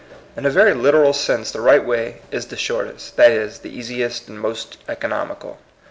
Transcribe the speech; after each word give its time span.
In 0.35 0.47
a 0.47 0.49
very 0.49 0.73
literal 0.73 1.13
sense 1.13 1.51
the 1.51 1.61
right 1.61 1.85
way 1.85 2.21
is 2.31 2.47
the 2.47 2.57
short 2.57 2.87
est, 2.87 3.15
that 3.17 3.29
is, 3.29 3.59
the 3.59 3.69
easiest 3.69 4.27
and 4.29 4.41
most 4.41 4.77
economical. 4.87 5.59